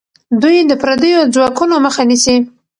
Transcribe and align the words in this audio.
دوی 0.41 0.57
د 0.69 0.73
پردیو 0.81 1.29
ځواکونو 1.35 1.75
مخه 1.85 2.03
نیسي. 2.09 2.37